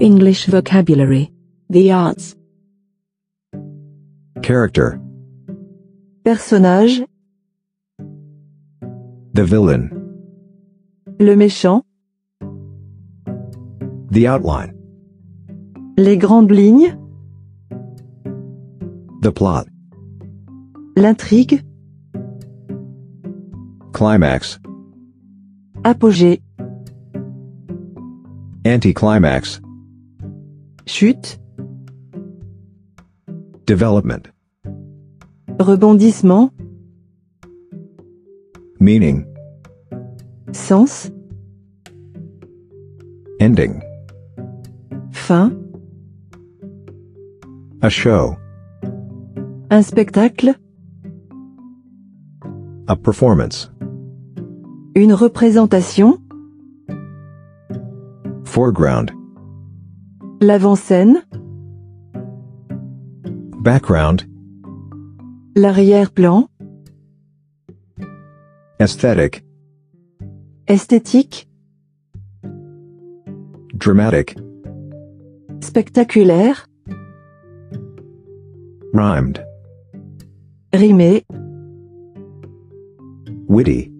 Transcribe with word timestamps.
English 0.00 0.46
vocabulary. 0.46 1.30
The 1.70 1.90
arts. 1.92 2.36
Character. 4.42 5.00
Personnage, 6.24 7.02
The 9.34 9.44
villain. 9.44 9.90
le 11.18 11.34
méchant, 11.36 11.82
The 14.10 14.26
outline. 14.26 14.72
les 15.96 16.16
grandes 16.18 16.50
lignes, 16.50 16.96
The 19.22 19.30
plot. 19.32 19.66
l'intrigue, 20.96 21.62
Climax. 23.92 24.58
apogée, 25.84 26.40
Anticlimax. 28.66 29.60
Chute, 30.86 31.38
Development. 33.66 34.28
rebondissement, 35.58 36.50
Meaning. 38.78 39.24
sens, 40.52 41.10
Ending. 43.40 43.82
fin, 45.12 45.52
A 47.82 47.88
show. 47.90 48.36
un 49.70 49.82
spectacle, 49.82 50.54
A 52.88 52.94
performance. 52.96 53.70
une 54.94 55.12
représentation, 55.12 56.18
Foreground. 58.44 59.10
L'avant-scène, 60.40 61.22
Background. 63.62 64.22
l'arrière-plan, 65.56 66.48
Aesthetic. 68.78 69.44
esthétique, 70.68 71.48
Dramatic. 73.74 74.36
spectaculaire, 75.60 76.66
Rhymed. 78.92 79.44
rimé, 80.72 81.24
Witty. 83.48 83.90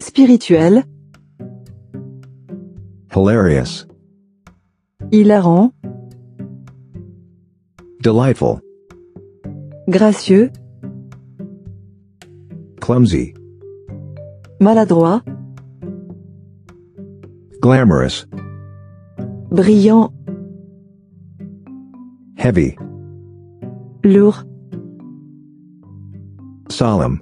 spirituel, 0.00 0.84
Hilarious. 3.14 3.86
Hilarant, 5.12 5.72
Delightful. 8.02 8.60
gracieux, 9.88 10.50
Clumsy. 12.80 13.34
maladroit, 14.60 15.22
Glamorous. 17.60 18.26
brillant, 19.50 20.12
Heavy. 22.36 22.76
lourd, 24.04 24.44
Solemn. 26.68 27.20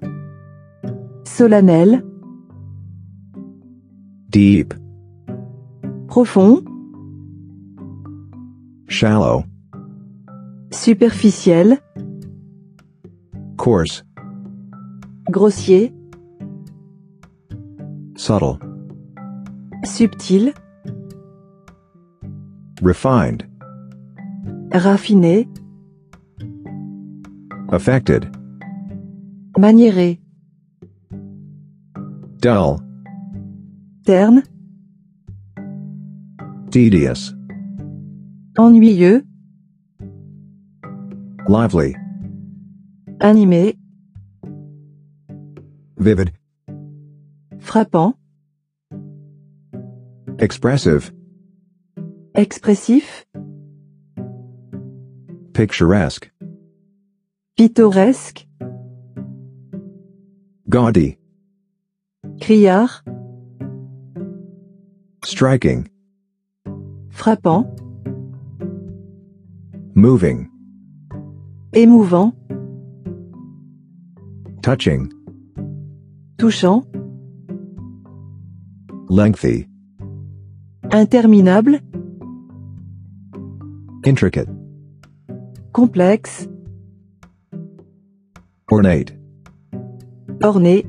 solennel, 1.25 2.03
Deep. 4.31 4.75
profond, 6.09 6.63
Shallow. 8.99 9.45
superficiel, 10.71 11.79
Coarse. 13.57 14.05
grossier, 15.33 15.93
Subtle. 18.17 18.59
subtil, 19.85 20.53
Refined. 22.81 23.43
raffiné, 24.73 25.49
Affected. 27.73 28.31
maniéré, 29.59 30.21
Dull. 32.41 32.79
terne, 34.05 34.43
Tedious. 36.71 37.35
Ennuyeux, 38.59 39.25
Lively. 41.49 41.95
animé, 43.21 43.77
Vivid. 45.99 46.33
frappant, 47.59 48.15
Expressive. 50.39 51.13
expressif, 52.35 53.25
Picturesque. 55.53 56.31
pittoresque, 57.57 58.47
Gaudy. 60.69 61.17
criard, 62.41 63.03
Striking. 65.25 65.89
frappant, 67.11 67.67
Moving. 69.95 70.49
émouvant, 71.73 72.33
Touching. 74.63 75.09
touchant, 76.39 76.85
Lengthy. 79.09 79.67
interminable, 80.91 81.81
Intricate. 84.05 84.49
complexe, 85.73 86.49
Ornate. 88.71 89.13
orné, 90.43 90.85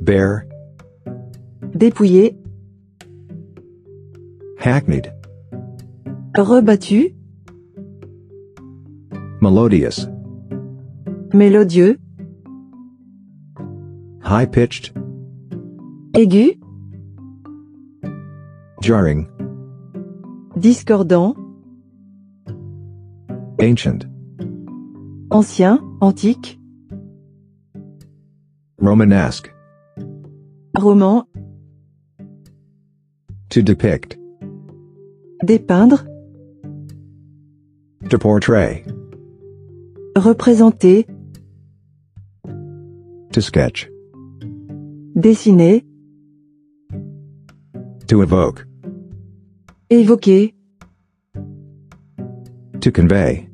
Bare. 0.00 0.42
dépouillé, 1.74 2.36
Hackneyed. 4.58 5.12
Rebattu, 6.42 7.14
Melodious. 9.40 10.06
mélodieux, 11.34 11.98
High 14.24 14.46
pitched. 14.50 14.92
aigu, 16.14 16.58
Jarring. 18.82 19.26
discordant, 20.56 21.34
Ancient. 23.60 24.06
ancien, 25.30 25.78
antique, 26.00 26.58
Romanesque. 28.80 29.50
roman, 30.76 31.24
To 33.50 33.62
depict. 33.62 34.18
dépeindre, 35.44 36.04
To 38.14 38.18
portray. 38.20 38.84
représenter, 40.14 41.04
To 43.32 43.42
sketch. 43.42 43.88
dessiner, 45.18 45.80
To 48.06 48.22
evoke. 48.22 48.66
évoquer, 49.90 50.52
To 52.80 52.92
convey. 52.92 53.48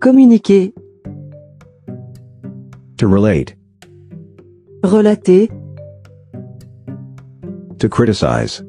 communiquer, 0.00 0.72
To 2.98 3.06
relate. 3.08 3.54
relater, 4.84 5.48
To 7.78 7.88
criticize. 7.88 8.62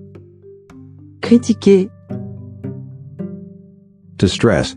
critiquer, 1.19 1.89
To 4.21 4.27
stress. 4.27 4.75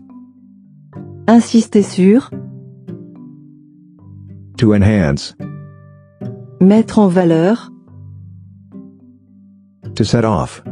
insister 1.27 1.83
sur, 1.83 2.31
To 4.57 4.73
enhance. 4.73 5.35
mettre 6.59 6.97
en 6.97 7.07
valeur, 7.09 7.69
To 9.93 10.03
set 10.03 10.25
off. 10.25 10.63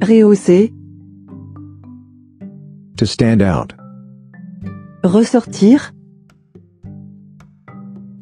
rehausser, 0.00 0.72
To 2.96 3.04
stand 3.06 3.42
out. 3.42 3.74
ressortir, 5.02 5.92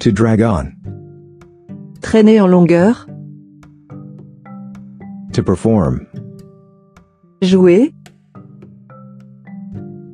To 0.00 0.10
drag 0.12 0.40
on. 0.40 0.72
traîner 2.00 2.40
en 2.40 2.46
longueur, 2.46 3.06
To 5.34 5.42
perform. 5.42 6.06
Jouer. 7.42 7.92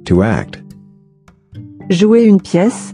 To 0.07 0.23
act. 0.23 0.63
Jouer 1.91 2.25
une 2.25 2.41
pièce. 2.41 2.93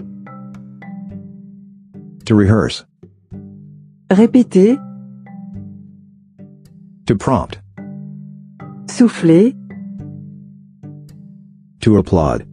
To 2.27 2.37
rehearse. 2.37 2.87
Répéter. 4.11 4.77
To 7.07 7.17
prompt. 7.17 7.61
Souffler. 8.89 9.55
To 11.81 11.97
applaud. 11.97 12.45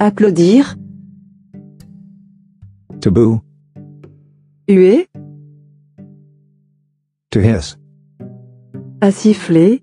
Applaudir. 0.00 0.76
To 3.00 3.10
boo. 3.10 3.40
Huer. 4.68 5.06
To 7.30 7.40
hiss. 7.40 7.76
À 9.00 9.10
siffler. 9.10 9.82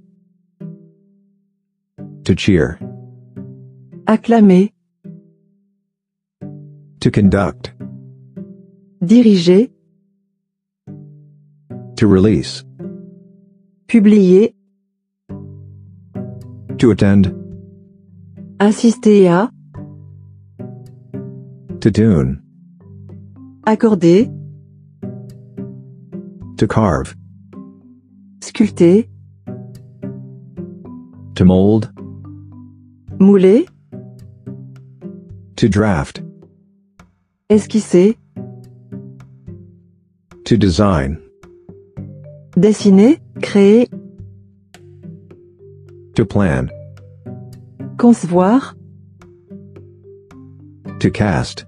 To 2.23 2.35
cheer. 2.35 2.79
Acclamer. 4.07 4.69
To 6.99 7.11
conduct. 7.11 7.73
Diriger. 9.03 9.69
To 11.95 12.07
release. 12.07 12.63
Publier. 13.87 14.53
To 16.77 16.91
attend. 16.91 17.33
Assister 18.59 19.27
à. 19.27 19.51
To 21.81 21.91
tune. 21.91 22.41
Accorder. 23.65 24.27
To 26.57 26.67
carve. 26.67 27.15
Sculpter. 28.41 29.03
To 31.35 31.45
mold. 31.45 31.91
Mouler. 33.19 33.65
To 35.61 35.69
draft. 35.69 36.23
Esquisser. 37.47 38.15
To 40.45 40.57
design. 40.57 41.21
Dessiner. 42.59 43.17
Créer. 43.43 43.85
To 46.15 46.25
plan. 46.25 46.71
Concevoir. 47.99 48.73
To 50.99 51.11
cast. 51.11 51.67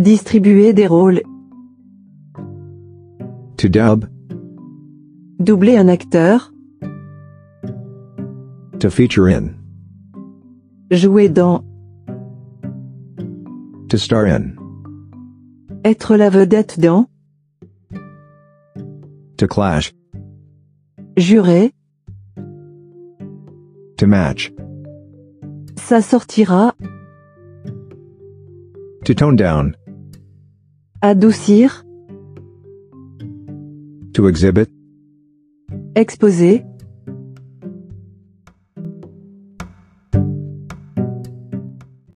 Distribuer 0.00 0.72
des 0.72 0.88
rôles. 0.88 1.22
To 3.58 3.68
dub. 3.68 4.08
Doubler 5.38 5.76
un 5.76 5.88
acteur. 5.88 6.52
To 8.80 8.90
feature 8.90 9.28
in. 9.28 9.54
Jouer 10.90 11.28
dans. 11.28 11.65
To 13.88 13.98
star 13.98 14.26
in. 14.26 14.56
Être 15.84 16.16
la 16.16 16.28
vedette 16.28 16.80
dans. 16.80 17.06
To 19.38 19.46
clash. 19.46 19.92
Jurer. 21.16 21.72
To 23.98 24.06
match. 24.06 24.52
Ça 25.76 26.02
sortira. 26.02 26.74
To 29.04 29.14
tone 29.14 29.36
down. 29.36 29.76
Adoucir. 31.00 31.84
To 34.14 34.26
exhibit. 34.26 34.68
Exposer. 35.94 36.64